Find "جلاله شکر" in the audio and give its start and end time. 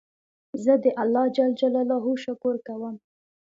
1.61-2.55